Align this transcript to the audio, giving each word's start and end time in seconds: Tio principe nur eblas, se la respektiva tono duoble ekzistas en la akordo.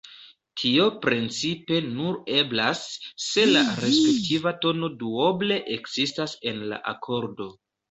Tio 0.59 0.85
principe 1.01 1.77
nur 1.97 2.17
eblas, 2.37 2.81
se 3.27 3.45
la 3.51 3.63
respektiva 3.85 4.55
tono 4.65 4.91
duoble 5.05 5.61
ekzistas 5.79 6.37
en 6.55 6.67
la 6.75 6.83
akordo. 6.97 7.51